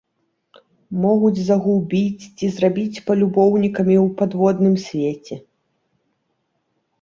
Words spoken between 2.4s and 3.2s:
зрабіць